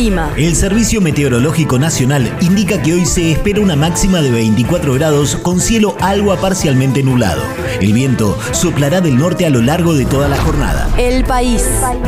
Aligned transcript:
El 0.00 0.06
clima. 0.06 0.32
El 0.38 0.56
Servicio 0.56 1.02
Meteorológico 1.02 1.78
Nacional 1.78 2.34
indica 2.40 2.80
que 2.80 2.94
hoy 2.94 3.04
se 3.04 3.32
espera 3.32 3.60
una 3.60 3.76
máxima 3.76 4.22
de 4.22 4.30
24 4.30 4.94
grados 4.94 5.36
con 5.36 5.60
cielo 5.60 5.94
algo 6.00 6.32
a 6.32 6.40
parcialmente 6.40 7.02
nublado. 7.02 7.42
El 7.82 7.92
viento 7.92 8.38
soplará 8.52 9.02
del 9.02 9.18
norte 9.18 9.44
a 9.44 9.50
lo 9.50 9.60
largo 9.60 9.92
de 9.92 10.06
toda 10.06 10.28
la 10.28 10.38
jornada. 10.38 10.88
El 10.96 11.24
país. 11.24 11.62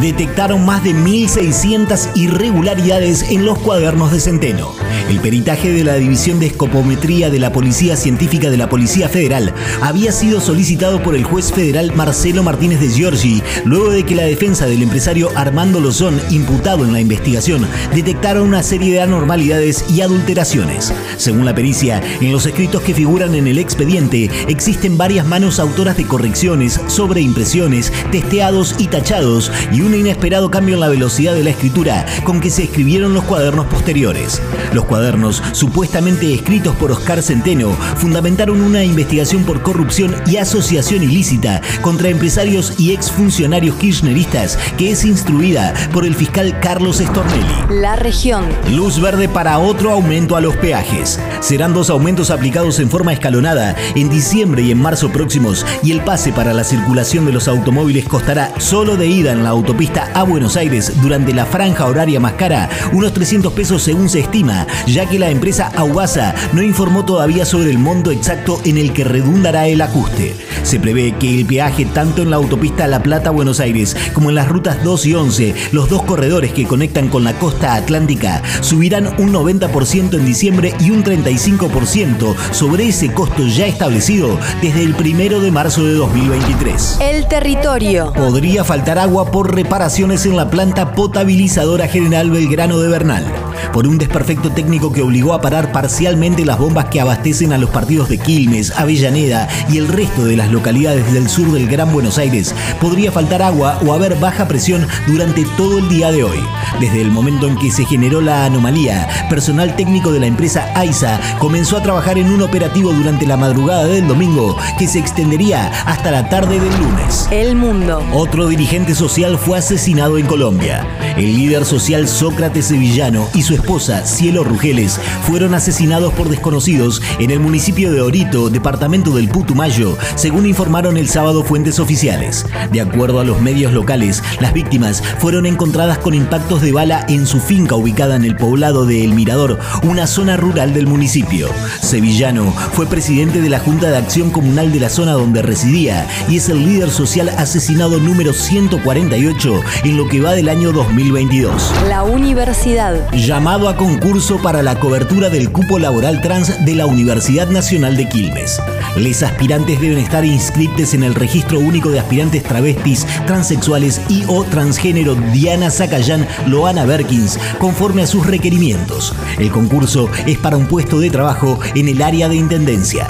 Detectaron 0.00 0.66
más 0.66 0.82
de 0.82 0.96
1.600 0.96 2.16
irregularidades 2.16 3.30
en 3.30 3.44
los 3.44 3.56
cuadernos 3.58 4.10
de 4.10 4.18
Centeno. 4.18 4.72
El 5.08 5.20
peritaje 5.20 5.70
de 5.70 5.84
la 5.84 5.94
División 5.94 6.40
de 6.40 6.46
Escopometría 6.46 7.30
de 7.30 7.38
la 7.38 7.52
Policía 7.52 7.96
Científica 7.96 8.50
de 8.50 8.56
la 8.56 8.68
Policía 8.68 9.08
Federal 9.08 9.54
había 9.80 10.10
sido 10.10 10.40
solicitado 10.40 11.00
por 11.00 11.14
el 11.14 11.22
juez 11.22 11.52
federal 11.52 11.92
Marcelo 11.94 12.42
Martínez 12.42 12.80
de 12.80 12.88
Giorgi 12.88 13.40
luego 13.64 13.90
de 13.90 14.04
que 14.04 14.16
la 14.16 14.24
defensa 14.24 14.66
del 14.66 14.82
empresario 14.82 15.30
Armando 15.36 15.78
Lozón, 15.78 16.20
imputado 16.30 16.84
en 16.84 16.92
la 16.92 17.00
investigación, 17.00 17.66
detectara 17.94 18.42
una 18.42 18.62
serie 18.62 18.92
de 18.92 19.00
anormalidades 19.00 19.84
y 19.90 20.00
adulteraciones. 20.00 20.92
Según 21.16 21.44
la 21.44 21.54
pericia, 21.54 22.02
en 22.20 22.32
los 22.32 22.46
escritos 22.46 22.82
que 22.82 22.94
figuran 22.94 23.34
en 23.34 23.46
el 23.46 23.58
expediente 23.58 24.30
existen 24.48 24.98
varias 24.98 25.26
manos 25.26 25.58
autoras 25.58 25.96
de 25.96 26.06
correcciones, 26.06 26.80
sobreimpresiones, 26.86 27.92
testeados 28.10 28.74
y 28.78 28.86
tachados 28.86 29.50
y 29.72 29.80
un 29.80 29.94
inesperado 29.94 30.50
cambio 30.50 30.74
en 30.74 30.80
la 30.80 30.88
velocidad 30.88 31.34
de 31.34 31.44
la 31.44 31.50
escritura 31.50 32.06
con 32.24 32.40
que 32.40 32.50
se 32.50 32.64
escribieron 32.64 33.14
los 33.14 33.24
cuadernos 33.24 33.66
posteriores. 33.66 34.40
Los 34.72 34.84
cuadernos, 34.84 35.42
supuestamente 35.52 36.34
escritos 36.34 36.74
por 36.76 36.92
Oscar 36.92 37.22
Centeno, 37.22 37.70
fundamentaron 37.96 38.60
una 38.60 38.84
investigación 38.84 39.44
por 39.44 39.62
corrupción 39.62 40.14
y 40.26 40.36
asociación 40.36 41.02
ilícita 41.02 41.60
contra 41.82 42.08
empresarios 42.08 42.74
y 42.78 42.92
exfuncionarios 42.92 43.76
kirchneristas 43.76 44.58
que 44.76 44.90
es 44.90 45.04
instruida 45.04 45.74
por 45.92 46.04
el 46.04 46.14
fiscal 46.14 46.58
Carlos 46.60 46.98
Stornelli. 46.98 47.65
La 47.70 47.96
región. 47.96 48.44
Luz 48.70 49.00
verde 49.00 49.28
para 49.28 49.58
otro 49.58 49.90
aumento 49.90 50.36
a 50.36 50.40
los 50.40 50.56
peajes. 50.56 51.18
Serán 51.40 51.74
dos 51.74 51.90
aumentos 51.90 52.30
aplicados 52.30 52.78
en 52.78 52.88
forma 52.88 53.12
escalonada 53.12 53.74
en 53.96 54.08
diciembre 54.08 54.62
y 54.62 54.70
en 54.70 54.80
marzo 54.80 55.10
próximos 55.10 55.66
y 55.82 55.90
el 55.90 56.00
pase 56.02 56.32
para 56.32 56.52
la 56.52 56.62
circulación 56.62 57.26
de 57.26 57.32
los 57.32 57.48
automóviles 57.48 58.04
costará 58.04 58.52
solo 58.60 58.96
de 58.96 59.08
ida 59.08 59.32
en 59.32 59.42
la 59.42 59.50
autopista 59.50 60.08
a 60.14 60.22
Buenos 60.22 60.56
Aires 60.56 60.92
durante 61.02 61.34
la 61.34 61.44
franja 61.44 61.86
horaria 61.86 62.20
más 62.20 62.34
cara 62.34 62.70
unos 62.92 63.12
300 63.12 63.52
pesos 63.52 63.82
según 63.82 64.08
se 64.08 64.20
estima, 64.20 64.68
ya 64.86 65.06
que 65.06 65.18
la 65.18 65.30
empresa 65.30 65.72
Aubasa 65.74 66.36
no 66.52 66.62
informó 66.62 67.04
todavía 67.04 67.44
sobre 67.44 67.70
el 67.70 67.78
monto 67.80 68.12
exacto 68.12 68.60
en 68.64 68.78
el 68.78 68.92
que 68.92 69.02
redundará 69.02 69.66
el 69.66 69.80
ajuste. 69.80 70.36
Se 70.62 70.78
prevé 70.78 71.16
que 71.18 71.34
el 71.34 71.46
peaje 71.46 71.84
tanto 71.86 72.22
en 72.22 72.30
la 72.30 72.36
autopista 72.36 72.86
La 72.86 73.02
Plata-Buenos 73.02 73.58
Aires 73.58 73.96
como 74.12 74.28
en 74.28 74.36
las 74.36 74.48
rutas 74.48 74.84
2 74.84 75.06
y 75.06 75.14
11, 75.14 75.54
los 75.72 75.88
dos 75.88 76.02
corredores 76.02 76.52
que 76.52 76.64
conectan 76.64 77.08
con 77.08 77.24
la 77.24 77.32
costa 77.32 77.55
atlántica, 77.64 78.42
subirán 78.60 79.14
un 79.18 79.32
90% 79.32 80.14
en 80.14 80.26
diciembre 80.26 80.74
y 80.80 80.90
un 80.90 81.02
35% 81.02 82.34
sobre 82.52 82.88
ese 82.88 83.12
costo 83.12 83.46
ya 83.46 83.66
establecido 83.66 84.38
desde 84.62 84.82
el 84.82 84.94
primero 84.94 85.40
de 85.40 85.50
marzo 85.50 85.84
de 85.84 85.94
2023. 85.94 86.98
El 87.00 87.26
territorio. 87.28 88.12
Podría 88.12 88.64
faltar 88.64 88.98
agua 88.98 89.30
por 89.30 89.54
reparaciones 89.54 90.26
en 90.26 90.36
la 90.36 90.50
planta 90.50 90.92
potabilizadora 90.92 91.88
General 91.88 92.30
Belgrano 92.30 92.78
de 92.78 92.88
Bernal. 92.88 93.24
Por 93.72 93.86
un 93.86 93.98
desperfecto 93.98 94.50
técnico 94.50 94.92
que 94.92 95.02
obligó 95.02 95.34
a 95.34 95.40
parar 95.40 95.72
parcialmente 95.72 96.44
las 96.44 96.58
bombas 96.58 96.86
que 96.86 97.00
abastecen 97.00 97.52
a 97.52 97.58
los 97.58 97.70
partidos 97.70 98.08
de 98.08 98.18
Quilmes, 98.18 98.72
Avellaneda 98.76 99.48
y 99.70 99.78
el 99.78 99.88
resto 99.88 100.24
de 100.24 100.36
las 100.36 100.50
localidades 100.50 101.12
del 101.12 101.28
sur 101.28 101.52
del 101.52 101.68
Gran 101.68 101.92
Buenos 101.92 102.18
Aires, 102.18 102.54
podría 102.80 103.12
faltar 103.12 103.42
agua 103.42 103.78
o 103.86 103.92
haber 103.92 104.16
baja 104.16 104.48
presión 104.48 104.86
durante 105.06 105.44
todo 105.56 105.78
el 105.78 105.88
día 105.88 106.10
de 106.10 106.24
hoy. 106.24 106.38
Desde 106.80 107.00
el 107.00 107.10
momento 107.10 107.46
en 107.46 107.56
que 107.56 107.70
se 107.70 107.84
generó 107.84 108.20
la 108.20 108.44
anomalía, 108.44 109.08
personal 109.28 109.76
técnico 109.76 110.12
de 110.12 110.20
la 110.20 110.26
empresa 110.26 110.70
AISA 110.74 111.20
comenzó 111.38 111.76
a 111.76 111.82
trabajar 111.82 112.18
en 112.18 112.30
un 112.30 112.42
operativo 112.42 112.92
durante 112.92 113.26
la 113.26 113.36
madrugada 113.36 113.86
del 113.86 114.06
domingo 114.06 114.56
que 114.78 114.86
se 114.86 114.98
extendería 114.98 115.68
hasta 115.86 116.10
la 116.10 116.28
tarde 116.28 116.60
del 116.60 116.76
lunes. 116.78 117.28
El 117.30 117.56
mundo. 117.56 118.02
Otro 118.12 118.48
dirigente 118.48 118.94
social 118.94 119.38
fue 119.38 119.58
asesinado 119.58 120.18
en 120.18 120.26
Colombia. 120.26 120.86
El 121.16 121.36
líder 121.36 121.64
social 121.64 122.08
Sócrates 122.08 122.66
Sevillano 122.66 123.28
y 123.34 123.42
su 123.46 123.54
esposa 123.54 124.04
Cielo 124.04 124.42
Rugeles 124.42 124.98
fueron 125.22 125.54
asesinados 125.54 126.12
por 126.14 126.28
desconocidos 126.28 127.00
en 127.20 127.30
el 127.30 127.38
municipio 127.38 127.92
de 127.92 128.00
Orito, 128.00 128.50
departamento 128.50 129.12
del 129.12 129.28
Putumayo, 129.28 129.96
según 130.16 130.46
informaron 130.46 130.96
el 130.96 131.08
sábado 131.08 131.44
fuentes 131.44 131.78
oficiales. 131.78 132.44
De 132.72 132.80
acuerdo 132.80 133.20
a 133.20 133.24
los 133.24 133.40
medios 133.40 133.72
locales, 133.72 134.20
las 134.40 134.52
víctimas 134.52 135.00
fueron 135.20 135.46
encontradas 135.46 135.98
con 135.98 136.12
impactos 136.14 136.60
de 136.60 136.72
bala 136.72 137.06
en 137.08 137.24
su 137.24 137.38
finca 137.38 137.76
ubicada 137.76 138.16
en 138.16 138.24
el 138.24 138.34
poblado 138.34 138.84
de 138.84 139.04
El 139.04 139.14
Mirador, 139.14 139.60
una 139.84 140.08
zona 140.08 140.36
rural 140.36 140.74
del 140.74 140.88
municipio. 140.88 141.48
Sevillano 141.80 142.52
fue 142.72 142.86
presidente 142.86 143.40
de 143.40 143.48
la 143.48 143.60
Junta 143.60 143.90
de 143.90 143.96
Acción 143.96 144.30
Comunal 144.30 144.72
de 144.72 144.80
la 144.80 144.90
zona 144.90 145.12
donde 145.12 145.42
residía 145.42 146.04
y 146.28 146.38
es 146.38 146.48
el 146.48 146.64
líder 146.64 146.90
social 146.90 147.28
asesinado 147.28 148.00
número 148.00 148.32
148 148.32 149.60
en 149.84 149.96
lo 149.96 150.08
que 150.08 150.20
va 150.20 150.32
del 150.32 150.48
año 150.48 150.72
2022. 150.72 151.72
La 151.88 152.02
universidad. 152.02 153.06
Llamado 153.36 153.68
a 153.68 153.76
concurso 153.76 154.40
para 154.40 154.62
la 154.62 154.80
cobertura 154.80 155.28
del 155.28 155.52
cupo 155.52 155.78
laboral 155.78 156.22
trans 156.22 156.64
de 156.64 156.74
la 156.74 156.86
Universidad 156.86 157.48
Nacional 157.48 157.94
de 157.94 158.08
Quilmes. 158.08 158.62
Les 158.96 159.22
aspirantes 159.22 159.78
deben 159.78 159.98
estar 159.98 160.24
inscritos 160.24 160.94
en 160.94 161.02
el 161.02 161.14
registro 161.14 161.60
único 161.60 161.90
de 161.90 161.98
aspirantes 161.98 162.42
travestis, 162.42 163.06
transexuales 163.26 164.00
y 164.08 164.24
o 164.26 164.42
transgénero 164.44 165.16
Diana 165.34 165.70
Zacayán 165.70 166.26
Loana 166.46 166.86
Berkins, 166.86 167.38
conforme 167.58 168.04
a 168.04 168.06
sus 168.06 168.26
requerimientos. 168.26 169.14
El 169.38 169.50
concurso 169.50 170.08
es 170.26 170.38
para 170.38 170.56
un 170.56 170.66
puesto 170.66 170.98
de 170.98 171.10
trabajo 171.10 171.60
en 171.74 171.88
el 171.88 172.00
área 172.00 172.30
de 172.30 172.36
intendencia. 172.36 173.06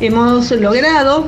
Hemos 0.00 0.52
logrado 0.52 1.26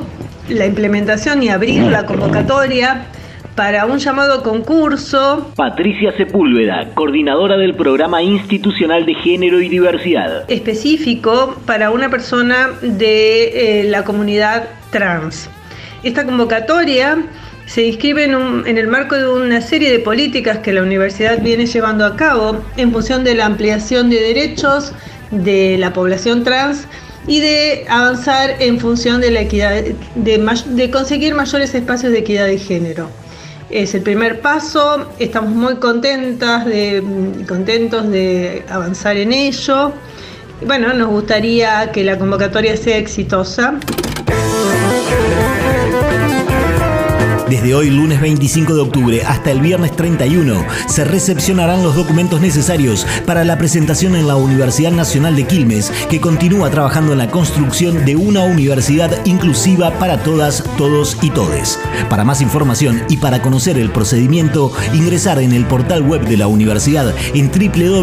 la 0.49 0.65
implementación 0.65 1.43
y 1.43 1.51
abrir 1.51 1.83
la 1.83 2.07
convocatoria 2.07 3.09
para 3.57 3.87
un 3.87 3.99
llamado 3.99 4.43
concurso 4.43 5.51
Patricia 5.57 6.13
Sepúlveda, 6.17 6.91
coordinadora 6.95 7.57
del 7.57 7.75
Programa 7.75 8.23
Institucional 8.23 9.07
de 9.07 9.15
Género 9.15 9.61
y 9.63 9.69
Diversidad. 9.71 10.45
específico 10.49 11.57
para 11.65 11.91
una 11.91 12.11
persona 12.11 12.69
de 12.83 13.81
eh, 13.81 13.85
la 13.85 14.05
comunidad 14.05 14.69
trans. 14.91 15.49
Esta 16.03 16.25
convocatoria 16.27 17.17
se 17.65 17.87
inscribe 17.87 18.25
en, 18.25 18.35
un- 18.37 18.67
en 18.67 18.77
el 18.77 18.89
marco 18.89 19.17
de 19.17 19.27
una 19.27 19.61
serie 19.63 19.91
de 19.91 19.99
políticas 20.01 20.59
que 20.59 20.73
la 20.75 20.83
universidad 20.83 21.41
viene 21.43 21.65
llevando 21.67 22.05
a 22.05 22.15
cabo 22.15 22.63
en 22.77 22.93
función 22.93 23.25
de 23.25 23.35
la 23.35 23.47
ampliación 23.47 24.11
de 24.11 24.21
derechos 24.21 24.93
de 25.31 25.77
la 25.79 25.93
población 25.95 26.45
trans 26.45 26.87
y 27.27 27.41
de 27.41 27.87
avanzar 27.89 28.57
en 28.61 28.79
función 28.79 29.21
de 29.23 29.31
la 29.33 29.41
equidad, 29.41 29.83
de 30.15 30.91
conseguir 30.93 31.35
mayores 31.35 31.75
espacios 31.75 32.13
de 32.13 32.19
equidad 32.19 32.47
de 32.47 32.59
género. 32.59 33.09
Es 33.71 33.95
el 33.95 34.03
primer 34.03 34.41
paso, 34.41 35.11
estamos 35.19 35.51
muy 35.51 35.77
contentas 35.77 36.65
de, 36.67 37.03
contentos 37.49 38.09
de 38.09 38.65
avanzar 38.69 39.17
en 39.17 39.33
ello. 39.33 39.93
Bueno, 40.65 40.95
nos 40.95 41.09
gustaría 41.09 41.91
que 41.91 42.05
la 42.05 42.17
convocatoria 42.17 42.77
sea 42.77 42.97
exitosa. 42.97 43.75
Desde 47.49 47.75
hoy, 47.75 47.91
lunes 47.91 48.21
25 48.21 48.75
de 48.75 48.81
octubre, 48.81 49.23
hasta 49.23 49.53
el 49.53 49.61
viernes 49.61 49.95
31, 49.95 50.65
se 50.89 51.05
recepcionarán 51.05 51.83
los 51.83 51.95
documentos 51.95 52.41
necesarios 52.41 53.07
para 53.25 53.45
la 53.45 53.57
presentación 53.57 54.17
en 54.17 54.27
la 54.27 54.35
Universidad 54.35 54.91
Nacional 54.91 55.37
de 55.37 55.45
Quilmes, 55.45 55.93
que 56.11 56.21
continúa 56.21 56.71
trabajando 56.71 57.13
en 57.13 57.19
la 57.19 57.31
construcción 57.31 58.05
de 58.05 58.17
una 58.17 58.43
universidad 58.43 59.25
inclusiva 59.25 59.93
para 59.99 60.23
todas, 60.25 60.65
todos 60.77 61.19
y 61.23 61.31
todes. 61.31 61.79
Para 62.09 62.25
más 62.25 62.41
información 62.41 63.03
y 63.09 63.19
para 63.19 63.43
conocer 63.43 63.79
el 63.79 63.91
procedimiento, 63.91 64.73
ingresar 64.95 65.41
en 65.41 65.53
el 65.53 65.65
portal 65.67 66.03
web 66.03 66.27
de 66.27 66.37
la 66.37 66.47
universidad 66.47 67.15
en 67.35 67.51
www.unq.edu.ar. 67.51 67.97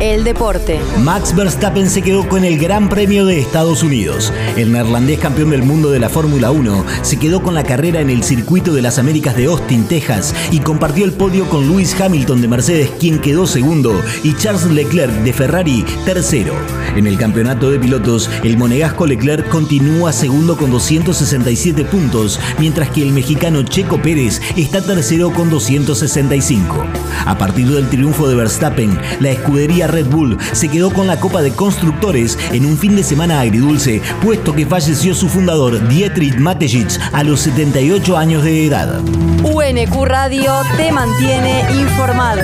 El 0.00 0.24
deporte. 0.24 0.80
Max 1.00 1.34
Verstappen 1.34 1.88
se 1.88 2.02
quedó 2.02 2.28
con 2.28 2.44
el 2.44 2.58
Gran 2.58 2.88
Premio 2.88 3.24
de 3.26 3.40
Estados 3.40 3.82
Unidos. 3.82 4.32
El 4.56 4.72
neerlandés 4.72 5.18
campeón 5.18 5.50
del 5.50 5.62
mundo 5.62 5.90
de 5.90 5.98
la 5.98 6.08
Fórmula 6.08 6.50
1 6.50 6.84
se 7.02 7.18
quedó 7.18 7.42
con 7.42 7.54
la 7.54 7.64
carrera 7.64 8.00
en 8.00 8.10
el 8.10 8.22
circuito 8.22 8.72
de 8.72 8.82
las 8.82 8.98
Américas 8.98 9.36
de 9.36 9.46
Austin, 9.46 9.84
Texas, 9.84 10.34
y 10.50 10.58
compartió 10.60 11.04
el 11.04 11.12
podio 11.12 11.48
con 11.48 11.68
Lewis 11.68 11.98
Hamilton 12.00 12.42
de 12.42 12.48
Mercedes, 12.48 12.90
quien 12.98 13.20
quedó 13.20 13.46
segundo, 13.46 14.00
y 14.22 14.34
Charles 14.34 14.64
Leclerc 14.64 15.12
de 15.22 15.32
Ferrari, 15.32 15.84
tercero. 16.04 16.54
En 16.96 17.06
el 17.06 17.16
campeonato 17.16 17.70
de 17.70 17.78
pilotos, 17.78 18.28
el 18.42 18.58
monegasco 18.58 19.06
Leclerc 19.06 19.48
continúa 19.48 20.12
segundo 20.12 20.56
con 20.56 20.70
267 20.72 21.84
puntos, 21.84 22.40
mientras 22.58 22.90
que 22.90 23.02
el 23.02 23.12
mexicano 23.12 23.62
Checo 23.62 24.02
Pérez 24.02 24.40
está 24.56 24.82
tercero 24.82 25.32
con 25.32 25.50
265. 25.50 26.84
A 27.24 27.38
partir 27.38 27.68
del 27.68 27.88
triunfo 27.88 28.26
de 28.28 28.34
Verstappen, 28.34 28.98
la 29.20 29.30
escudería 29.30 29.86
Red 29.86 30.06
Bull 30.06 30.38
se 30.52 30.68
quedó 30.68 30.90
con 30.90 31.06
la 31.06 31.20
Copa 31.20 31.42
de 31.42 31.52
Constructores 31.52 32.38
en 32.50 32.66
un 32.66 32.76
fin 32.76 32.96
de 32.96 33.04
semana 33.04 33.40
agridulce, 33.40 34.02
puesto 34.22 34.54
que 34.54 34.66
falleció 34.66 35.14
su 35.14 35.28
fundador 35.28 35.86
Dietrich 35.88 36.36
Mateschitz 36.38 36.98
a 37.12 37.22
los 37.22 37.40
78 37.40 38.16
años 38.16 38.42
de 38.42 38.66
edad. 38.66 39.00
UNQ 39.44 40.04
Radio 40.04 40.52
te 40.76 40.90
mantiene 40.90 41.64
informado. 41.72 42.42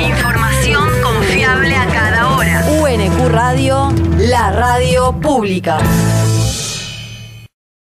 Información 0.00 0.88
confiable 1.02 1.76
a 1.76 1.86
cada 1.86 2.36
hora. 2.36 2.64
UNQ 2.80 3.28
Radio, 3.28 3.92
la 4.18 4.50
radio 4.52 5.12
pública. 5.20 5.78